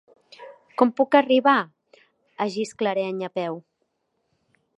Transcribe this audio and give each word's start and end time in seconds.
Com 0.81 0.93
puc 1.01 1.17
arribar 1.19 1.55
a 1.65 2.49
Gisclareny 2.57 3.23
a 3.29 3.35
peu? 3.41 3.63